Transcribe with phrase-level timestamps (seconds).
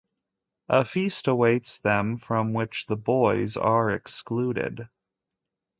[0.69, 4.89] A feast awaits them from which the boys are excluded.